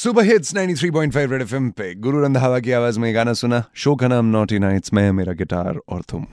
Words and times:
Super 0.00 0.24
hits 0.24 0.54
93.5 0.54 1.30
red 1.30 1.42
FM 1.42 1.68
पे। 1.70 1.94
गुरु 1.94 2.20
रंधावा 2.20 2.58
की 2.58 2.72
आवाज़ 2.72 2.98
में 3.00 3.14
गाना 3.14 3.32
सुना। 3.32 3.62
शो 3.74 3.94
का 3.94 4.08
नाम 4.08 4.26
नॉटी 4.26 4.58
नाइट्स 4.58 4.92
में 4.92 5.10
मेरा 5.12 5.32
गिटार 5.32 5.78
और 5.88 6.02
तुम। 6.08 6.24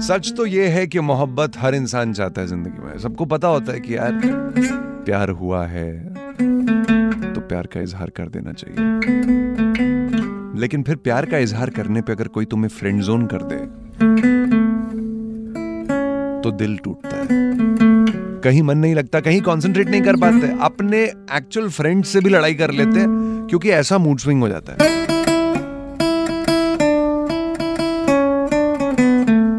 सच 0.00 0.32
तो 0.36 0.46
ये 0.46 0.68
है 0.68 0.86
कि 0.86 1.00
मोहब्बत 1.00 1.58
हर 1.58 1.74
इंसान 1.74 2.12
चाहता 2.12 2.40
है 2.40 2.46
ज़िंदगी 2.46 2.84
में। 2.84 2.98
सबको 2.98 3.24
पता 3.24 3.48
होता 3.48 3.72
है 3.72 3.80
कि 3.80 3.96
यार, 3.96 4.20
प्यार 5.06 5.30
हुआ 5.30 5.64
है 5.66 6.14
तो 7.34 7.40
प्यार 7.40 7.66
का 7.66 7.80
इजहार 7.80 8.10
कर 8.10 8.28
देना 8.28 8.52
चाहिए। 8.52 8.76
लेकिन 10.60 10.82
फिर 10.82 10.96
प्यार 10.96 11.26
का 11.26 11.38
इजहार 11.38 11.70
करने 11.70 12.02
पे 12.02 12.12
अगर 12.12 12.28
कोई 12.28 12.44
तुम्हें 12.44 12.68
फ्रेंड 12.68 13.02
जोन 13.02 13.26
कर 13.26 13.42
दे 13.42 14.35
तो 16.46 16.50
दिल 16.50 16.76
टूटता 16.76 17.16
है। 17.16 17.26
कहीं 18.40 18.62
मन 18.62 18.78
नहीं 18.78 18.94
लगता, 18.94 19.20
कहीं 19.20 19.40
कंसंट्रेट 19.40 19.88
नहीं 19.88 20.02
कर 20.02 20.16
पाते। 20.16 20.58
अपने 20.60 21.02
एक्चुअल 21.32 21.68
फ्रेंड 21.68 22.04
से 22.04 22.20
भी 22.20 22.30
लड़ाई 22.30 22.54
कर 22.54 22.70
लेते 22.70 23.00
हैं, 23.00 23.46
क्योंकि 23.50 23.70
ऐसा 23.70 23.98
मूड 23.98 24.18
स्विंग 24.18 24.40
हो 24.40 24.48
जाता 24.48 24.72
है। 24.72 25.06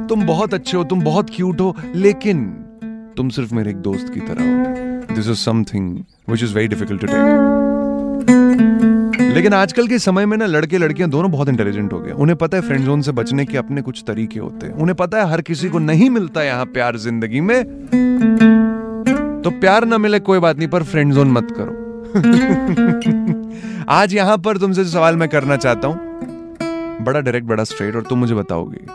तुम 0.08 0.26
बहुत 0.26 0.54
अच्छे 0.54 0.78
हो, 0.78 0.84
तुम 0.84 1.02
बहुत 1.02 1.30
क्यूट 1.30 1.62
हो, 1.62 1.76
लेकिन 1.96 2.46
तुम 3.18 3.30
सिर्फ़ 3.30 3.56
मेरे 3.56 3.70
एक 3.70 3.78
दोस्त 3.78 4.14
की 4.14 4.20
तरह 4.20 4.44
हो। 4.44 5.16
This 5.16 5.28
is 5.28 5.36
something 5.36 5.98
which 6.30 6.44
is 6.44 6.54
very 6.56 6.68
difficult 6.68 7.02
to 7.02 7.08
take 7.08 7.67
लेकिन 9.38 9.54
आजकल 9.54 9.88
के 9.88 9.98
समय 10.00 10.26
में 10.26 10.36
ना 10.38 10.46
लड़के 10.46 10.78
लड़कियाँ 10.78 11.10
दोनों 11.10 11.30
बहुत 11.32 11.50
इंटेलिजेंट 11.50 11.92
हो 11.94 12.00
गए 12.00 12.12
उन्हें 12.14 12.36
पता 12.38 12.58
है 12.58 12.64
फ्रेंड 12.64 12.86
जोन 12.86 13.02
से 13.02 13.12
बचने 13.12 13.46
के 13.46 13.58
अपने 13.58 13.82
कुछ 13.82 14.04
तरीके 14.08 14.40
होते 14.40 14.68
हैं। 14.68 14.74
उन्हें 14.74 14.96
पता 14.96 15.18
है 15.18 15.30
हर 15.32 15.42
किसी 15.42 15.70
को 15.70 15.80
नहीं 15.80 16.10
मिलता 16.10 16.44
यहाँ 16.44 16.66
प्यार 16.68 16.98
ज़िंदगी 16.98 17.42
में। 17.42 17.64
तो 19.44 19.50
प्यार 19.52 19.86
ना 19.86 19.98
मिले 19.98 20.20
कोई 20.22 20.40
बात 20.40 20.58
नहीं, 20.58 20.68
पर 20.68 20.84
फ्रेंड 20.84 21.14
जोन 21.14 21.32
मत 21.32 21.48
करो। 21.52 21.76
आज 23.90 24.14
यहाँ 24.14 24.38
पर 24.38 24.58
तुमसे 24.58 24.86
सवाल 24.86 25.16
मैं 25.16 25.30
करना 25.30 25.58
चाहता 25.58 25.88
हूँ, 25.88 25.98
बड़ा 27.02 27.20
डायरेक्ट 27.20 27.48
बड़ा 27.48 27.64
स्ट्रेट 27.64 27.96
और 27.96 28.04
तुम 28.04 28.20
मुझे 28.20 28.36
बताओगे। 28.36 28.86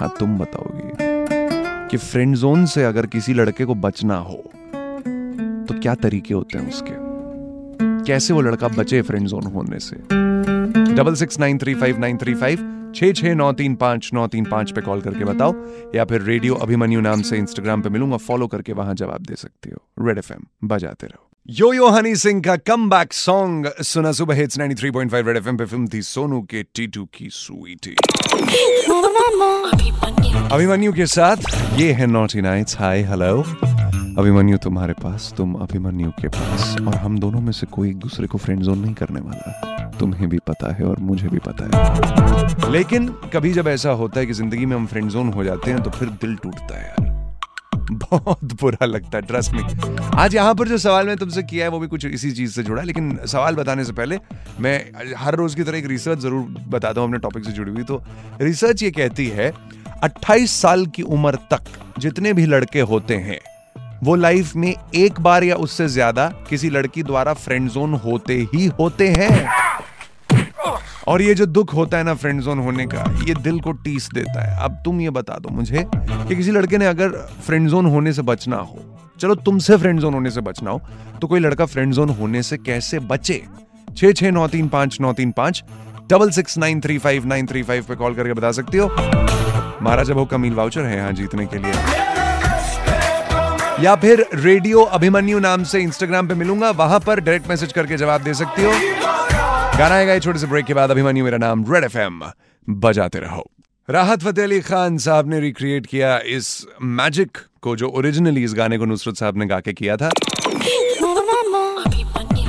हाँ 0.00 0.14
तुम 0.18 0.38
बताओगे 0.38 1.88
कि 1.88 1.96
फ्रेंड 1.98 2.36
जोन 2.36 2.66
से 2.66 2.84
अगर 2.84 3.06
किसी 3.06 3.34
लड़के 3.34 3.64
को 3.64 3.74
बचना 3.76 4.16
हो 4.18 4.42
तो 5.68 5.80
क्या 5.80 5.94
तरीके 5.96 6.34
होते 6.34 6.58
हैं 6.58 6.68
उसके? 6.68 7.01
कैसे 8.06 8.34
वो 8.34 8.40
लड़का 8.40 8.68
बचे 8.68 9.02
फ्रेंड 9.02 9.26
जोन 9.28 9.42
होने 9.42 9.78
से? 9.78 9.96
Double 10.94 11.14
six 11.14 11.38
nine 11.40 11.58
three 11.58 11.74
five 11.74 11.98
nine 11.98 12.16
three 12.16 12.34
five 12.34 12.68
छह 12.96 13.12
छह 13.12 13.34
नौ 13.34 13.52
तीन 13.52 13.74
पाँच 13.74 14.10
नौ 14.14 14.26
तीन 14.26 14.44
पाँच 14.44 14.70
पे 14.70 14.80
कॉल 14.80 15.00
करके 15.00 15.24
बताओ 15.24 15.54
या 15.94 16.04
फिर 16.04 16.22
रेडियो 16.22 16.54
अभिमन्यु 16.54 17.00
नाम 17.00 17.22
से 17.22 17.38
इंस्टाग्राम 17.38 17.82
पे 17.82 17.88
मिलूँगा 17.88 18.16
फॉलो 18.16 18.46
करके 18.46 18.72
वहाँ 18.72 18.94
जवाब 18.94 19.22
दे 19.22 19.34
सकते 19.34 19.70
हो। 19.70 20.06
रेड 20.06 20.18
एफएम 20.18 20.46
बजाते 20.64 21.06
रहो। 21.06 21.28
यो 21.50 21.72
यो 21.72 21.88
हनी 21.88 22.14
सिंह 22.16 22.42
का 22.42 22.56
कम 22.56 22.90
बैक 22.90 23.12
सॉन्ग 23.12 23.72
सुना 23.82 24.12
सुबह 24.12 24.34
हिट्स 24.34 24.58
93.5 24.58 25.26
रेड 25.26 25.36
एफएम 25.36 25.56
पे 25.56 25.64
फ़िल्म 25.64 25.88
थी 25.94 26.02
सोनू 26.02 26.42
के 26.42 26.62
टीटू 26.62 27.04
की 27.04 27.28
स्वीटी 27.32 27.96
अभिमन्यु 30.52 30.92
के 30.92 31.06
साथ 31.06 31.36
ये 31.80 31.92
है 31.92 32.06
naughty 32.06 32.40
nights 32.40 32.78
hi 32.78 33.02
hello 33.02 33.44
Abhimanyu 34.18 34.56
तुम्हारे 34.58 34.92
पास, 34.92 35.32
तुम 35.36 35.54
अभिमन्यु 35.54 36.10
के 36.10 36.28
पास, 36.28 36.76
और 36.80 36.94
हम 36.94 37.18
दोनों 37.18 37.40
में 37.40 37.52
से 37.52 37.66
कोई 37.66 37.88
एक 37.90 37.96
दूसरे 37.98 38.26
को 38.26 38.38
फ्रेंड 38.38 38.62
जोन 38.62 38.78
नहीं 38.78 38.94
करने 38.94 39.20
वाला। 39.20 39.90
तुम्हें 39.98 40.28
भी 40.28 40.38
पता 40.38 40.72
है 40.74 40.84
और 40.84 40.98
मुझे 41.00 41.28
भी 41.28 41.38
पता 41.38 41.64
है। 41.66 42.72
लेकिन 42.72 43.06
कभी 43.32 43.52
जब 43.52 43.68
ऐसा 43.68 43.90
होता 44.00 44.20
है 44.20 44.26
कि 44.26 44.32
ज़िंदगी 44.32 44.66
में 44.66 44.76
हम 44.76 44.86
फ्रेंड 44.86 45.10
जोन 45.10 45.32
हो 45.32 45.44
जाते 45.44 45.70
हैं 45.70 45.82
तो 45.82 45.90
फिर 45.90 46.08
दिल 46.22 46.34
टूटता 46.36 46.78
है 46.78 46.82
यार। 46.82 47.10
बहुत 47.92 48.52
बुरा 48.60 48.86
लगता 48.86 49.16
है 49.18 49.22
ट्रस्ट 49.22 49.52
में 49.52 49.62
आज 50.16 50.34
यहाँ 50.34 50.54
पर 50.54 50.68
जो 50.68 50.78
सवाल 50.78 51.06
मैं 51.06 51.16
तुमसे 51.16 51.42
किया 51.42 51.64
है, 51.64 51.70
वो 51.70 51.78
भी 51.78 51.86
कुछ 51.86 52.04
इसी 52.04 52.32
चीज़ 52.32 52.52
से 52.52 52.62
जुड़ा 52.62 52.80
है 52.80 52.86
लेकिन 52.86 53.18
सवाल 53.26 53.54
बताने 53.56 53.84
से 53.84 53.92
पहले 53.92 54.18
मैं 54.60 55.14
हर 55.16 55.34
रोज 55.34 55.54
की 55.54 55.62
तरह 55.62 55.78
एक 55.78 55.86
रिसर्च 55.86 56.18
ज़रूर 56.18 56.42
बताता 56.68 57.00
हूँ 57.00 57.08
अपने 57.08 57.18
टॉपिक 57.20 57.44
से 57.44 57.52
जुड़ी 57.52 57.72
हुई। 57.72 57.82
तो 57.82 58.02
रिसर्च 58.40 58.82
ये 58.82 58.90
कहती 58.90 59.26
है 59.28 59.52
28 60.04 60.60
साल 60.60 60.86
की 60.86 61.02
उम्र 61.10 61.38
तक 61.52 61.72
जितने 61.98 62.32
भी 62.32 62.46
लड़के 62.46 62.80
होते 62.92 63.16
हैं 63.20 63.38
वो 64.02 64.14
लाइफ 64.16 64.54
में 64.56 64.74
एक 64.94 65.20
बार 65.20 65.44
या 65.44 65.56
उससे 65.56 65.86
ज़्यादा 65.88 66.26
किसी 66.48 66.70
लड़की 66.70 67.02
द्वारा 67.02 67.32
फ्रेंड 67.34 67.68
जोन 67.70 67.94
होते 67.96 68.36
ही 68.54 68.66
होते 68.78 69.08
हैं। 69.08 69.48
और 71.08 71.22
ये 71.22 71.34
जो 71.34 71.46
दुख 71.46 71.74
होता 71.74 71.96
है 71.96 72.04
ना 72.04 72.14
फ्रेंड 72.14 72.40
जोन 72.42 72.58
होने 72.58 72.86
का, 72.86 73.04
ये 73.28 73.34
दिल 73.34 73.60
को 73.60 73.72
टीस 73.74 74.08
देता 74.14 74.42
है। 74.42 74.64
अब 74.64 74.80
तुम 74.84 75.00
ये 75.00 75.10
बता 75.10 75.38
दो 75.38 75.48
मुझे 75.50 75.84
कि 75.88 76.36
किसी 76.36 76.50
लड़के 76.50 76.78
ने 76.78 76.86
अगर 76.86 77.10
फ्रेंड 77.46 77.68
जोन 77.68 77.86
होने 77.86 78.12
से 78.12 78.22
बचना 78.22 78.56
हो, 78.56 78.78
चलो 79.20 79.34
तुमसे 79.36 79.76
फ्रेंड 79.76 80.00
जोन 80.00 80.14
होने 80.14 80.30
से 80.30 80.40
बचना 80.40 80.70
हो 80.70 80.80
तो 81.20 81.26
कोई 81.26 81.40
लड़का 81.40 81.66
फ्रेंड 81.66 81.92
जोन 81.94 82.08
होने 82.10 82.42
से 82.42 82.56
कैसे 82.58 82.98
बचे? 83.00 83.42
छह 83.96 84.12
छह 84.12 84.30
नौ 84.30 84.46
तीन 84.48 84.68
पाँच 84.68 85.00
नौ 85.00 85.12
तीन 85.12 85.32
पाँच 85.32 85.62
double 86.10 86.30
six 86.30 86.58
nine 86.58 86.80
three 86.80 86.98
five 86.98 87.26
nine 87.26 87.46
three 87.46 87.62
five 87.62 87.84
पे 87.88 87.94
कॉल 87.94 88.14
करके 88.14 88.32
बता 88.32 88.52
सकती 88.52 88.78
हो। 88.78 88.88
महाराजा 89.82 90.14
भाव 90.14 90.24
का 90.24 90.36
वाउचर 90.54 90.84
है 90.84 90.96
यहाँ 90.96 91.12
जीतने 91.12 91.46
के 91.46 91.58
लिए। 91.58 92.10
या 93.82 93.94
फिर 93.96 94.24
रेडियो 94.34 94.82
अभिमन्यु 94.96 95.38
नाम 95.38 95.62
से 95.64 95.80
इंस्टाग्राम 95.80 96.28
पे 96.28 96.34
मिलूँगा, 96.34 96.70
वहाँ 96.70 96.98
पर 97.00 97.20
डायरेक्ट 97.20 97.48
मैसेज 97.48 97.72
करके 97.72 97.96
जवाब 97.96 98.22
दे 98.22 98.34
सकती 98.34 98.62
हो। 98.62 98.72
गाना 99.78 99.94
आएगा 99.94 100.18
छोटे 100.18 100.38
से 100.38 100.46
ब्रेक 100.46 100.64
के 100.64 100.74
बाद, 100.74 100.90
अभिमन्यु 100.90 101.24
मेरा 101.24 101.38
नाम 101.38 101.64
रेड 101.72 101.84
एफएम 101.84 102.20
बजाते 102.68 103.18
रहो। 103.18 103.44
राहत 103.88 104.22
फतेह 104.22 104.44
अली 104.44 104.60
खान 104.60 104.98
साहब 104.98 105.28
ने 105.30 105.40
रिक्रिएट 105.40 105.86
किया 105.86 106.18
इस 106.26 106.66
मैजिक 106.82 107.38
को, 107.62 107.76
जो 107.76 107.88
ओरिजिनली 107.88 108.44
इस 108.44 108.54
गाने 108.54 108.78
को 108.78 108.84
नुसरत 108.84 109.16
साहब 109.16 109.36
ने 109.36 109.46
गा 109.46 109.60
के 109.60 109.72
किया 109.72 109.96
था। 109.96 110.10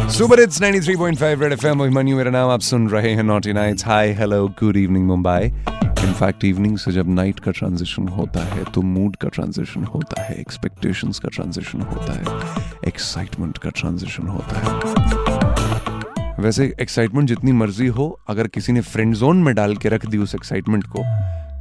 Super 0.10 0.40
hits 0.40 0.62
93.5 0.62 1.42
red 1.42 1.54
FM 1.54 1.80
Abhimanyu 1.80 2.18
मेरा 2.18 2.32
नाम, 2.32 2.50
आप 2.50 2.62
सुन 2.62 2.90
रहे 2.90 3.14
हैं 3.14 3.24
naughty 3.24 3.54
nights 3.54 3.86
hi 3.86 4.14
hello 4.14 4.48
good 4.60 4.78
evening 4.78 5.08
Mumbai. 5.08 5.52
In fact 6.04 6.44
evening 6.46 6.78
से 6.78 6.92
जब 6.92 7.10
नाइट 7.10 7.40
का 7.40 7.52
ट्रांजिशन 7.52 8.08
होता 8.08 8.44
है 8.46 8.64
तो 8.64 8.82
मूड 8.82 9.16
का 9.16 9.30
ट्रांजिशन 9.30 9.84
होता 9.84 10.22
है 10.22 10.36
एक्सपेक्टेशंस 10.36 11.20
का 11.20 11.30
ट्रांजिशन 11.30 11.82
होता 11.82 12.14
है 12.14 12.26
एक्साइटमेंट 12.88 13.58
का 13.58 13.70
ट्रांजिशन 13.70 14.28
होता 14.28 14.60
है। 14.60 14.72
वैसे 16.40 16.66
एक्साइटमेंट 16.82 17.28
जितनी 17.28 17.52
मर्ज़ी 17.52 17.88
हो, 17.88 18.20
अगर 18.28 18.48
किसी 18.48 18.74
ने 18.74 18.82
फ्रेंड 18.82 19.16
जोन 19.16 19.44
में 19.44 19.54
डाल 19.56 19.76
के 19.76 19.90
रख 19.90 20.06
दी 20.06 20.18
उस 20.18 20.36
एक्साइटमेंट 20.36 20.84
को 20.96 21.04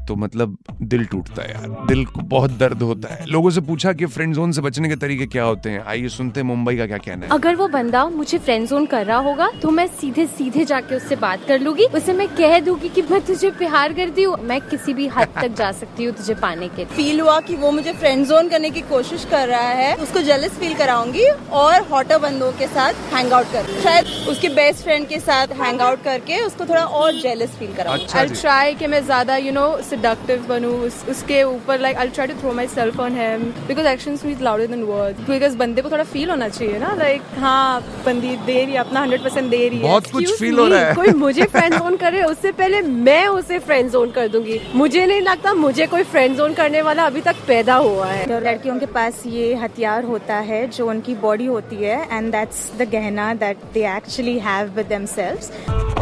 तो 0.09 0.15
मतलब 0.17 0.57
दिल 0.83 1.05
टूटता 1.07 1.43
है 1.43 1.51
यार। 1.51 1.69
दिल 1.89 2.05
को 2.07 2.21
बहुत 2.29 2.51
दर्द 2.59 2.83
होता 2.83 3.15
है। 3.15 3.27
लोगों 3.27 3.51
से 3.51 3.61
पूछा 3.63 3.93
कि 3.93 4.07
फ्रेंड 4.09 4.35
जोन 4.35 4.53
से 4.53 4.61
बचने 4.61 4.89
के 4.89 4.97
तरीके 4.97 5.27
क्या 5.27 5.45
होते 5.45 5.71
हैं? 5.71 5.85
आइए 5.85 6.09
सुनते 6.11 6.41
हैं 6.41 6.47
मुंबई 6.47 6.77
का 6.77 6.87
क्या 6.87 6.99
कहना 6.99 7.27
है। 7.27 7.33
अगर 7.33 7.57
वो 7.57 7.69
बंदा 7.69 8.05
मुझे 8.11 8.39
फ्रेंड 8.39 8.67
जोन 8.69 8.87
कर 8.87 9.07
रहा 9.07 9.19
होगा 9.21 9.51
तो 9.63 9.71
मैं 9.71 9.87
सीधे 10.01 10.27
सीधे 10.29 10.65
जाके 10.65 10.95
उससे 10.97 11.17
बात 11.19 11.45
कर 11.49 11.61
लूँगी। 11.61 11.85
उसे 11.95 12.13
मैं 12.13 12.29
कह 12.31 12.59
दूँगी 12.61 12.89
कि 12.89 13.03
मैं 13.03 13.21
तुझे 13.27 13.51
प्यार 13.53 13.93
करती 13.93 14.23
हूँ। 14.23 14.37
मैं 14.43 14.61
किसी 14.63 14.95
भी 14.95 15.07
हद 15.09 15.29
तक 15.37 15.55
जा 15.57 15.71
सकती 15.75 16.05
हूँ 16.05 16.15
तुझे 16.15 16.35
पाने 16.37 16.69
के 16.69 16.85
फील 16.87 17.21
हुआ 17.21 17.39
कि 17.41 17.57
वो 17.57 17.71
मुझे 17.73 17.93
फ्रेंड 17.93 18.27
जोन 18.27 18.49
करने 18.49 18.71
की 18.71 18.81
कोशिश 18.89 19.25
कर 19.31 19.49
रहा 19.49 19.69
है। 19.73 19.95
उसको 19.99 20.21
जेलस 20.23 20.59
फील 20.59 20.75
कराऊँगी 20.77 21.27
और 21.55 21.87
हॉटर 21.91 22.19
बंदों 22.21 22.51
के 22.53 22.67
साथ 22.69 22.95
हैंग 23.15 23.33
आउट 23.33 23.53
कर 23.53 23.73
शायद 23.83 24.07
उसके 24.31 24.49
बेस्ट 24.51 24.85
फ्रेंड 24.85 25.07
के 25.09 25.19
साथ 25.21 25.53
हैंग 25.61 25.81
आउट 25.81 26.03
करके 26.05 26.41
उसको 26.43 26.65
थोड़ा 26.65 26.85
और 26.85 27.13
जेलस 27.21 27.57
फील 27.59 27.75
कराऊँगी। 27.75 28.19
आई 28.19 28.29
ट्राई 28.31 28.75
कि 28.75 28.87
मैं 28.87 29.05
ज़्यादा 29.05 29.37
यू 29.39 29.53
नो 29.53 29.67
सेडक्टिव 29.93 30.45
बनूं 30.49 30.73
उस, 30.87 31.05
उसके 31.11 31.43
ऊपर 31.45 31.81
like 31.81 31.97
I 31.97 32.09
try 32.11 32.27
to 32.27 32.35
throw 32.41 32.53
myself 32.69 33.01
on 33.01 33.13
him 33.15 33.43
because 33.69 33.87
action 33.87 34.17
speak 34.17 34.41
louder 34.43 34.67
than 34.67 34.83
word 34.85 35.17
because 35.29 35.57
बंदे 35.59 35.83
को 35.83 35.91
थोड़ा 35.91 36.05
फील 36.13 36.31
होना 36.31 36.49
चाहिए 36.49 36.79
ना 36.79 36.95
लाइक 36.99 37.23
हाँ 37.39 37.81
बंदी 38.07 38.37
दे 38.47 38.65
रही 38.65 38.73
है 38.73 38.79
अपना 38.79 39.01
हंड्रेड 39.01 39.23
परसेंट 39.23 39.51
दे 39.51 39.69
रही 39.69 39.79
है। 39.79 39.83
बहुत 39.83 40.11
कुछ 40.13 40.39
फील 40.39 40.59
हो 40.59 40.67
रहा 40.67 40.79
है। 40.81 40.95
कोई 40.95 41.13
मुझे 41.19 41.45
फ्रेंड 41.47 41.75
जोन 41.75 41.97
करे 41.97 42.23
उससे 42.23 42.53
पहले 42.53 42.81
मैं 42.83 43.27
उसे 43.29 43.59
फ्रेंड 43.61 43.91
जोन 43.91 44.11
कर 44.11 44.29
दूँगी। 44.29 44.61
मुझे 44.75 45.07
नहीं 45.07 45.21
लगता 45.21 45.55
मुझे 45.55 45.87
कोई 45.87 46.03
फ्रेंड 46.13 46.37
जोन 46.37 46.55
करने 46.55 46.83
वाला 46.83 47.07
अभी 47.07 47.21
तक 47.21 47.37
पैदा 47.49 47.75
हुआ 47.77 48.07
है। 48.07 48.41
लड़कियों 48.41 48.79
के 48.79 48.87
पास 48.95 49.23
ये 49.27 49.55
हथियार 49.55 50.05
होता 50.05 50.37
है 50.51 50.67
जो 50.69 50.89
उनकी 50.91 51.15
बॉडी 51.23 51.47
होती 51.47 51.77
है 51.77 52.01
एंड 52.13 52.31
दैट्स 52.33 52.71
द 52.79 52.89
गहना 52.93 53.33
that 53.37 53.65
they 53.75 53.87
actually 53.97 54.39
have 54.41 54.73
with 54.77 54.87
themselves 54.87 55.51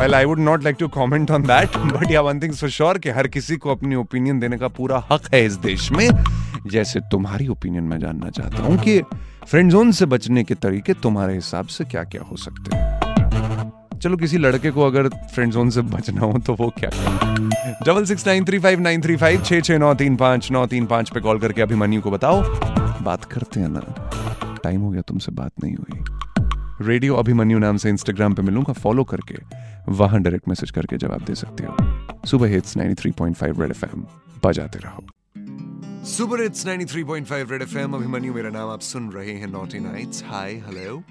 Well, 0.00 0.14
I 0.14 0.24
would 0.24 0.38
not 0.38 0.62
like 0.62 0.78
to 0.78 0.88
comment 0.88 1.30
on 1.30 1.42
that, 1.42 1.72
but 1.92 2.10
yeah, 2.10 2.20
one 2.20 2.38
thing's 2.40 2.60
for 2.60 2.68
sure 2.70 2.98
कि 2.98 3.10
हर 3.10 3.26
किसी 3.28 3.56
को 3.56 3.70
अपनी 3.70 3.94
ओपिनियन 3.94 4.38
देने 4.40 4.58
का 4.58 4.68
पूरा 4.68 5.04
हक 5.12 5.34
है 5.34 5.44
इस 5.44 5.54
देश 5.54 5.92
में। 5.92 6.10
जैसे 6.66 7.00
तुम्हारी 7.00 7.48
ओपिनियन 7.48 7.84
मैं 7.84 7.98
जानना 7.98 8.30
चाहता 8.30 8.62
हूँ 8.62 8.78
कि 8.78 9.00
फ्रेंड 9.48 9.70
जोन 9.70 9.92
से 9.92 10.06
बचने 10.06 10.44
के 10.44 10.54
तरीके 10.54 10.94
तुम्हारे 10.94 11.34
हिसाब 11.34 11.66
से 11.66 11.84
क्या 11.84 12.04
क्या 12.04 12.22
हो 12.22 12.36
सकते 12.36 12.76
हैं। 12.76 13.98
चलो 14.02 14.16
किसी 14.16 14.38
लड़के 14.38 14.70
को 14.70 14.82
अगर 14.82 15.08
फ्रेंड 15.08 15.52
जोन 15.52 15.70
से 15.70 15.80
बचना 15.80 16.20
हो 16.20 16.38
तो 16.38 16.54
वो 16.54 16.72
क्या 16.78 16.90
double 17.86 18.04
six 18.04 18.26
nine 18.26 18.44
three 18.44 18.58
five 18.58 18.80
nine 18.80 19.02
three 19.02 19.16
five 19.16 19.42
छः 19.42 19.60
छः 19.60 19.78
नौ 19.78 19.94
तीन 19.94 20.16
पाँच 20.16 20.50
नौ 20.52 20.66
तीन 20.66 20.86
पाँच 20.86 21.10
पे 21.10 21.20
कॉल 21.20 21.38
करके 21.38 21.62
अभिमन्यु 21.62 22.00
को 22.00 22.10
बताओ। 22.10 22.42
बात 23.02 23.24
करते 23.24 23.60
हैं 23.60 23.68
ना। 23.68 24.56
टाइम 24.64 24.80
हो 24.80 24.90
गया 24.90 25.02
तुमसे 25.02 25.32
बात 25.32 25.52
नहीं 25.64 25.74
हुई। 25.74 26.04
रेडियो 26.82 27.14
अभिमन्यु 27.14 27.58
नाम 27.58 27.76
से 27.76 27.88
इंस्टाग्राम 27.90 28.34
पे 28.34 28.42
मिलूँगा। 28.42 28.72
फॉलो 28.72 29.02
करके 29.04 29.36
वहाँ 29.92 30.20
डायरेक्ट 30.22 30.48
मैसेज 30.48 30.70
करके 30.70 30.96
जवाब 30.96 31.24
दे 31.24 31.34
सकते 31.34 31.64
हो। 31.64 32.26
सुबह 32.26 32.48
हिट्स 32.48 32.76
93.5 32.76 33.60
रेड 33.60 33.70
एफएम 33.70 34.04
बजाते 34.44 34.78
रहो। 34.78 35.02
Super 36.06 36.42
hits 36.42 36.66
93.5 36.66 37.50
red 37.50 37.62
FM 37.62 37.94
Abhimanyu, 37.94 38.34
मेरा 38.34 38.50
नाम 38.50 38.70
आप 38.70 38.80
सुन 38.82 39.10
रहे 39.12 39.32
हैं 39.32 39.46
नॉटी 39.46 39.80
नाइट्स 39.80 40.22
हाय 40.24 40.54
हेलो 40.66 41.02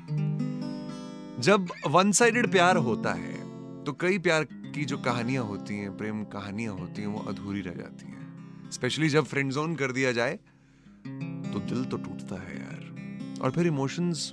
जब 1.40 1.68
वन 1.88 2.12
साइडेड 2.12 2.52
प्यार 2.52 2.78
होता 2.80 3.14
है 3.14 3.38
तो 3.86 3.94
कई 4.02 4.18
प्यार 4.20 4.48
की 4.74 4.86
जो 4.86 4.98
कहानियाँ 5.00 5.44
होती 5.44 5.78
हैं, 5.78 5.96
प्रेम 5.98 6.24
कहानियाँ 6.34 6.74
होती 6.74 7.02
हैं, 7.02 7.10
वो 7.10 7.20
अधूरी 7.30 7.62
रह 7.62 7.74
जाती 7.74 8.06
हैं। 8.08 8.72
स्पेशली 8.72 9.10
जब 9.10 9.26
फ्रेंड 9.26 9.52
जोन 9.52 9.76
कर 9.76 9.92
दिया 9.92 10.12
जाए 10.12 10.34
तो 10.34 11.60
दिल 11.62 11.86
तो 11.86 11.98
टूटता 12.00 12.42
है 12.42 12.58
यार। 12.58 13.42
और 13.42 13.52
फिर 13.52 13.68
इमोशंस 13.68 14.32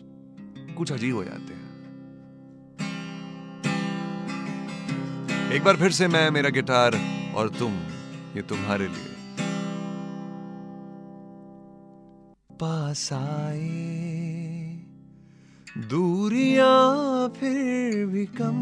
कुछ 0.77 0.93
अजीब 0.93 1.15
हो 1.15 1.25
जाते 1.25 1.55
हैं। 1.55 1.65
एक 5.53 5.65
बार 5.65 5.77
फिर 5.77 5.91
से 5.91 6.09
मैं, 6.09 6.31
मेरा 6.31 6.51
गिटार 6.51 6.97
और 7.37 7.49
तुम, 7.49 7.73
ये 8.37 8.43
तुम्हारे 8.43 8.89
लिए। 8.89 9.15
पास 12.53 13.13
आए, 13.13 13.63
दूरियाँ 15.87 17.29
फिर 17.31 18.07
भी 18.07 18.25
कम 18.37 18.61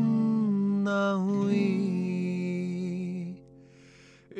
ना 0.84 1.02
हुई। 1.22 1.70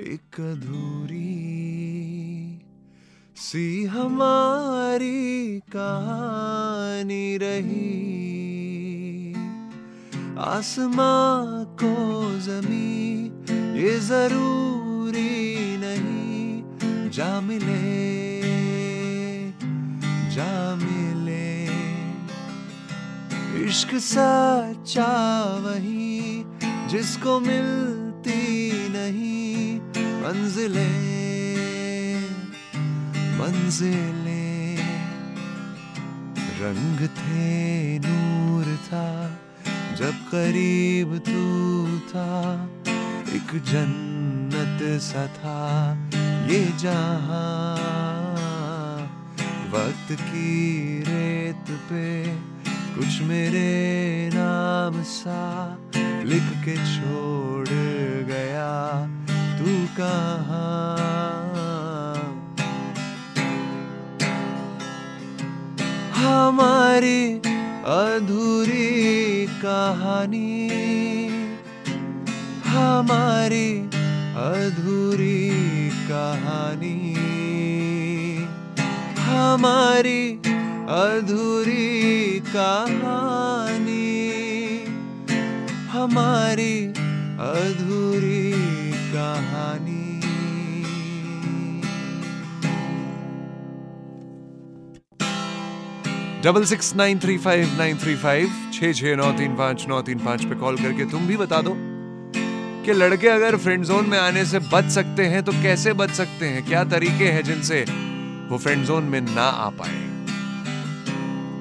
एक 0.05 0.41
अधूरी 0.41 1.54
सी 3.36 3.84
हमारी 3.84 5.60
कहानी 5.60 7.36
रही। 7.36 8.04
आसमां 10.38 11.64
को 11.64 11.94
जमी, 12.40 13.25
ये 13.82 13.98
ज़रूरी 14.00 15.76
नहीं, 15.76 17.10
जा 17.10 17.40
मिले 17.40 17.82
जा 20.31 20.75
मिले। 20.75 21.64
इश्क 23.69 23.94
सच्चा 23.94 25.12
वही, 25.58 26.44
जिसको 26.88 27.40
मिलती 27.40 28.70
नहीं, 28.88 29.81
मंजिले। 30.22 31.24
मंजिले, 33.44 34.76
रंग 36.61 37.00
थे 37.17 37.99
नूर 37.99 38.64
था, 38.87 39.08
जब 39.96 40.23
करीब 40.31 41.12
तू 41.19 41.43
था, 42.08 42.31
एक 43.37 43.52
जन्नत 43.70 44.81
सा 45.00 45.26
था, 45.37 45.58
ये 46.49 46.62
जहाँ 46.79 47.43
वक्त 49.75 50.12
की 50.23 50.49
रेत 51.02 51.76
पे 51.91 52.08
कुछ 52.96 53.20
मेरे 53.23 53.69
नाम 54.35 55.02
सा 55.12 55.44
लिख 56.25 56.50
के 56.64 56.76
छोड़ 56.94 57.69
गया, 58.32 58.73
तू 59.58 59.79
कहाँ? 60.00 61.33
हमारी 66.25 67.35
अधूरी 67.87 69.47
कहानी। 69.47 70.69
हमारी 72.67 73.81
अधूरी 74.37 75.50
कहानी। 75.91 77.15
हमारी 79.19 80.41
अधूरी 80.88 82.41
कहानी। 82.41 84.05
हमारी 85.88 86.87
अधूरी 87.38 88.53
कहानी। 88.93 89.94
Double 96.44 96.64
six 96.64 96.94
nine 96.96 97.19
three 97.19 97.37
five 97.38 97.76
nine 97.79 97.99
three 97.99 98.14
five 98.17 98.49
छः 98.73 98.93
छः 98.93 99.14
नौ 99.17 99.31
तीन 99.32 99.55
पाँच 99.56 99.85
नौ 99.88 100.00
तीन 100.02 100.19
पाँच 100.19 100.44
पे 100.44 100.55
कॉल 100.55 100.76
करके 100.76 101.05
तुम 101.11 101.26
भी 101.26 101.37
बता 101.37 101.61
दो 101.62 101.73
कि 102.85 102.93
लड़के 102.93 103.29
अगर 103.29 103.56
फ्रेंड 103.56 103.85
जोन 103.85 104.08
में 104.08 104.19
आने 104.19 104.44
से 104.44 104.58
बच 104.73 104.91
सकते 104.91 105.26
हैं 105.26 105.43
तो 105.43 105.52
कैसे 105.52 105.93
बच 105.93 106.11
सकते 106.11 106.46
हैं? 106.46 106.64
क्या 106.67 106.82
तरीके 106.85 107.29
हैं 107.29 107.43
जिनसे 107.44 107.81
वो 108.50 108.58
फ्रेंड 108.58 108.85
जोन 108.85 109.05
में 109.05 109.20
ना 109.20 109.43
आ 109.43 109.69
पाए? 109.70 109.94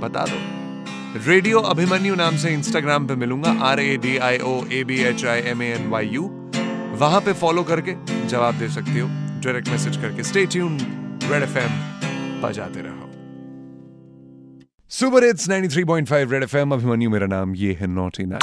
बता 0.02 0.26
दो। 0.26 1.22
रेडियो 1.28 1.60
अभिमन्यु 1.72 2.16
नाम 2.16 2.38
से 2.38 2.54
इंस्टाग्राम 2.54 3.08
पे 3.08 3.16
मिलूँगा 3.16 3.52
R 3.68 3.80
A 3.80 3.96
D 3.98 4.18
I 4.30 4.38
O 4.38 4.58
A 4.72 4.84
B 4.84 5.00
H 5.04 5.26
I 5.26 5.42
M 5.52 5.62
A 5.64 5.72
N 5.76 5.88
Y 5.90 6.10
U 6.10 6.24
वहाँ 7.00 7.22
पे 7.22 7.34
फॉलो 7.34 7.64
करके 7.64 7.96
जवाब 8.28 8.60
दे 8.60 8.70
सकती 8.70 9.00
हो। 9.00 9.08
डायरेक्ट 9.08 9.70
मैसेज 9.70 9.98
करके। 9.98 10.24
स्टे 10.24 10.46
ट्यून 10.46 10.78
रेड 11.24 11.44
एफएम 11.44 11.82
बजाते 12.42 12.82
रहो। 12.82 13.13
Super 14.94 15.24
hits 15.24 15.50
93.5 15.50 16.32
red 16.32 16.44
FM 16.44 16.72
Abhimanyu 16.72 17.10
मेरा 17.10 17.28
नाम 17.28 17.56
ये 17.56 17.78
है 17.82 17.88
नॉटी 17.88 18.24
अभिमन्यु 18.24 18.42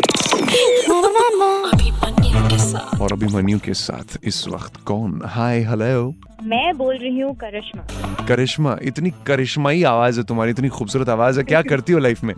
और 3.02 3.12
अभिमन्यु 3.12 3.58
के 3.58 3.74
साथ 3.74 4.18
इस 4.24 4.48
वक्त 4.48 4.76
कौन? 4.76 5.22
हाय 5.24 5.60
हेलो 5.60 6.14
मैं 6.42 6.76
बोल 6.76 6.96
रही 6.96 7.20
हूँ 7.20 7.34
करिश्मा। 7.36 8.26
करिश्मा 8.26 8.78
इतनी 8.82 9.10
करिश्माई 9.26 9.82
आवाज़ 9.82 10.20
है 10.20 10.26
तुम्हारी 10.26 10.50
इतनी 10.50 10.68
खूबसूरत 10.68 11.08
आवाज़ 11.08 11.38
है। 11.38 11.44
क्या 11.44 11.62
करती 11.70 11.92
हो 11.92 11.98
लाइफ 11.98 12.24
में? 12.24 12.34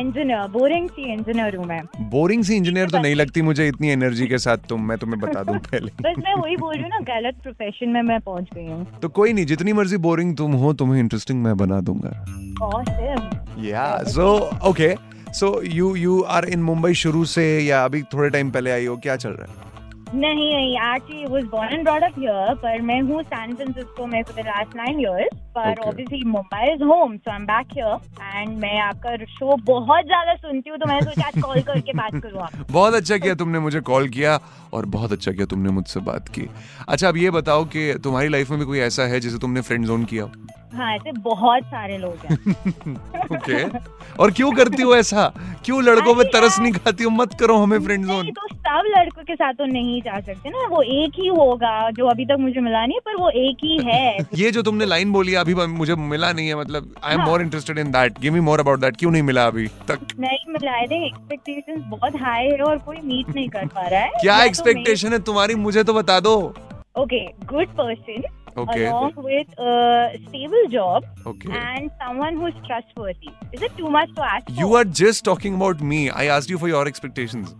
इंजीनियर 0.00 0.46
बोरिंग 0.48 0.88
सी 0.88 1.12
इंजीनियर 1.12 1.56
हूँ 1.56 1.64
मैं। 1.66 1.80
बोरिंग 2.10 2.44
सी 2.44 2.56
इंजीनियर 2.56 2.90
तो 2.90 2.98
नहीं 2.98 3.14
लगती 3.14 3.42
मुझे 3.42 3.68
इतनी 3.68 3.88
एनर्जी 3.88 4.26
के 4.26 4.38
साथ 4.38 4.68
तुम 4.68 4.88
मैं 4.88 4.98
तुम्हें 4.98 5.20
बता 5.20 5.42
दूँ 5.42 5.58
पहले। 5.70 5.92
बस 6.00 6.14
मैं 6.18 6.34
वही 6.34 6.56
बोल 6.56 6.74
रही 6.74 6.82
हूँ 6.82 6.90
ना 6.90 6.98
गलत 7.14 7.42
प्रोफेशन 7.42 7.88
में 7.88 8.02
मैं 8.02 8.20
पहुँच 8.20 8.48
गई 8.54 8.66
हूँ। 8.66 8.86
तो 9.02 9.08
कोई 9.08 9.32
नहीं 9.32 9.46
जितनी 9.46 9.72
मर्ज़ी 9.72 9.96
बोरिंग 10.06 10.36
तुम 10.36 10.52
हो 10.52 10.72
तुम्हें 10.72 11.00
इंटरेस्टिंग 11.00 11.42
मैं 11.42 11.56
बना 11.56 11.80
दूँगा। 11.80 12.10
या 13.68 13.86
so 14.08 14.28
okay 14.68 14.94
so 15.34 15.60
you 15.62 15.94
you 15.96 16.20
are 16.22 16.44
in 16.44 16.62
Mumbai 16.62 16.94
शुरू 16.94 17.24
से 17.24 17.44
या 17.60 17.84
अभी 17.84 18.02
थोड़े 18.02 18.30
टाइम 18.30 18.50
पहले 18.50 18.70
आई 18.70 18.86
हो 18.86 18.96
क्या 18.96 19.16
चल 19.16 19.30
रहा 19.30 19.52
है? 19.52 19.67
नहीं 20.14 20.54
नहीं 20.54 20.76
actually 20.94 21.24
was 21.24 21.44
born 21.44 21.72
and 21.72 21.82
brought 21.84 22.02
up 22.02 22.18
here 22.18 22.54
पर 22.54 22.80
मैं 22.80 23.00
हूँ 23.00 23.22
सैन 23.22 23.54
फ्रांसिस्को 23.54 24.06
में 24.06 24.22
for 24.22 24.42
the 24.42 24.46
last 24.46 24.76
nine 24.76 25.00
years 25.00 25.36
पर 25.56 25.80
obviously 25.80 26.22
Mumbai 26.24 26.72
is 26.74 26.82
home 26.82 27.16
so 27.16 27.30
I'm 27.36 27.44
back 27.46 27.66
here 27.72 28.36
and 28.36 28.58
मैं 28.58 28.80
आपका 28.80 29.16
शो 29.24 29.56
बहुत 29.64 30.04
ज़्यादा 30.04 30.34
सुनती 30.34 30.70
हूँ 30.70 30.78
तो 30.78 30.86
मैं 30.86 31.00
सोचा 31.00 31.26
आज 31.26 31.42
कॉल 31.42 31.60
करके 31.62 31.92
बात 31.92 32.22
करूँ 32.22 32.40
आप 32.40 32.66
बहुत 32.70 32.94
अच्छा 32.94 33.18
किया 33.18 33.34
तुमने 33.34 33.58
मुझे 33.58 33.80
कॉल 33.80 34.08
किया 34.08 34.40
और 34.72 34.86
बहुत 34.86 35.12
अच्छा 35.12 35.32
किया 35.32 35.46
तुमने 35.46 35.70
मुझसे 35.70 36.00
बात 36.00 36.28
की। 36.28 36.48
अच्छा 36.88 37.08
अब 37.08 37.16
ये 37.16 37.30
बताओ 37.30 37.64
कि 37.64 37.94
तुम्हारी 38.04 38.28
लाइफ 38.28 38.50
में 38.50 38.58
भी 38.58 38.66
कोई 38.66 38.78
ऐसा 38.78 39.02
है 39.02 39.20
जिसे 39.20 39.38
तुमने 39.38 39.60
फ्रेंड 39.60 39.86
जोन 39.86 40.04
किया? 40.04 40.24
हाँ 40.74 40.94
ऐसे 40.94 41.12
बहुत 41.12 41.62
सारे 41.64 41.96
लोग 41.98 42.24
हैं। 42.24 42.94
ओके। 43.36 43.62
और 44.22 44.30
क्यों 44.30 44.50
करती 44.52 44.82
हो 44.82 44.94
ऐसा? 44.96 45.26
क्यों 45.64 45.82
लड़कों 45.84 46.14
में 46.14 46.24
तरस 46.26 46.58
नहीं 46.60 46.72
खाती 46.72 47.04
हो? 47.04 47.10
मत 47.10 47.34
करो 47.40 47.56
हमें 47.56 47.78
फ्रेंड 47.84 48.06
जोन 48.06 48.30
तो 48.30 48.46
सब 48.48 48.82
लड़कों 48.96 49.22
के 49.22 49.34
साथ 49.34 49.52
तो 49.52 49.64
नहीं 49.64 50.00
जा 50.02 50.20
सकते 50.20 50.50
ना। 50.50 50.66
वो 50.66 50.82
एक 50.82 51.18
ही 51.20 51.26
होगा 51.28 51.90
जो 51.90 52.06
अभी 52.06 52.24
तक 52.26 52.36
मुझे 52.40 52.60
मिला 52.60 52.84
नहीं 52.86 52.98
पर 53.06 53.16
वो 53.16 53.30
एक 53.30 53.64
ही 53.64 53.78
है। 53.84 54.16
ये 54.34 54.50
जो 54.50 54.62
तुमने 54.62 54.84
लाइन 54.84 55.12
बोली 55.12 55.34
अभी 55.34 55.54
मुझे 55.54 55.94
मिला 55.94 56.32
नहीं 56.32 56.48
है 56.48 56.54
मतलब 56.54 56.94
I'm. 57.14 57.20
More 57.20 57.42
interested 57.42 57.78
in 57.78 57.90
that 57.90 58.20
give 58.20 58.32
me 58.32 58.40
more 58.40 58.60
about 58.60 58.80
that 58.80 58.96
क्यों 58.96 59.10
नहीं 59.10 59.22
मिला 59.22 59.46
अभी 59.46 59.66
तक? 59.88 60.06
नहीं 60.20 60.52
मिला 60.52 60.72
आई 60.72 60.86
थिंक 60.86 61.04
एक्सपेक्टेशंस 61.04 61.82
बहुत 61.88 62.20
हाई 62.22 62.46
है 62.46 62.62
और 62.62 62.78
कोई 62.78 62.96
मीट 63.04 63.34
नहीं 63.34 63.48
कर 63.48 63.66
पा 63.66 63.86
रहा 63.88 64.00
है। 64.00 64.10
क्या 64.20 64.42
एक्सपेक्टेशन 64.44 65.12
है? 65.12 65.18
तुम्हारी 65.22 65.54
मुझे 65.54 65.84
तो 65.84 65.94
बता 65.94 66.20
दो। 66.20 66.36
Okay 66.98 67.18
good 67.46 67.68
person 67.76 68.22
okay. 68.58 68.86
along 68.86 69.14
with 69.16 69.48
a 69.58 70.18
stable 70.28 70.68
job 70.68 71.04
okay. 71.26 71.50
and 71.50 71.90
someone 72.00 72.36
who's 72.36 72.54
trustworthy. 72.66 73.30
Is 73.52 73.62
it 73.62 73.76
too 73.76 73.88
much 73.88 74.14
to 74.14 74.22
ask? 74.22 74.46
For? 74.46 74.52
You 74.52 74.74
are 74.74 74.84
just 74.84 75.24
talking 75.24 75.54
about 75.54 75.80
me. 75.80 76.10
I 76.10 76.26
asked 76.26 76.50
you 76.50 76.58
for 76.58 76.68
your 76.68 76.86
expectations. 76.86 77.54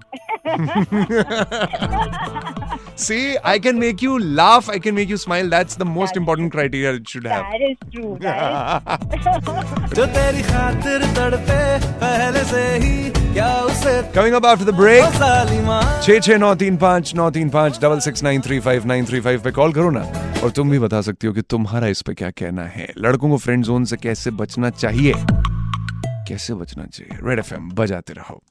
See, 2.96 3.36
I 3.44 3.58
can 3.58 3.78
make 3.78 4.02
you 4.02 4.18
laugh, 4.18 4.68
I 4.68 4.78
can 4.78 4.94
make 4.94 5.08
you 5.08 5.16
smile. 5.16 5.48
That's 5.48 5.76
the 5.76 5.84
most 5.84 6.14
that 6.14 6.20
important 6.20 6.52
criteria 6.52 6.94
it 6.94 7.08
should 7.08 7.26
have. 7.26 7.46
That 7.52 7.60
is 7.60 7.76
true. 7.92 8.18
That 8.20 9.02
is 9.12 9.24
true. 13.12 13.14
Coming 13.38 14.34
up 14.34 14.44
after 14.44 14.66
the 14.70 14.76
break. 14.80 15.04
छः 16.02 16.18
छः 16.20 16.38
नौ 16.38 16.54
तीन 16.54 16.76
पाँच 16.76 17.14
नौ 17.14 17.30
तीन 17.30 17.50
पाँच 17.50 17.78
double 17.82 18.00
six 18.00 18.22
nine 18.22 18.40
three 18.40 18.60
five 18.60 18.86
nine 18.86 19.06
three 19.06 19.20
five 19.20 19.42
पे 19.42 19.50
call 19.50 19.72
करो 19.72 19.90
ना। 19.90 20.00
और 20.44 20.50
तुम 20.50 20.70
भी 20.70 20.78
बता 20.78 21.00
सकती 21.00 21.26
हो 21.26 21.32
कि 21.32 21.42
तुम्हारा 21.42 21.86
इस 21.86 22.02
पे 22.02 22.14
क्या 22.14 22.30
कहना 22.30 22.62
है। 22.62 22.88
लड़कों 22.98 23.28
को 23.30 23.36
फ्रेंड 23.36 23.64
जोन 23.64 23.84
से 23.84 23.96
कैसे 23.96 24.30
बचना 24.30 24.70
चाहिए? 24.70 25.12
कैसे 26.28 26.54
बचना 26.54 26.84
चाहिए? 26.84 27.18
रेड 27.28 27.38
एफएम 27.38 27.70
बजाते 27.70 28.12
रहो। 28.12 28.42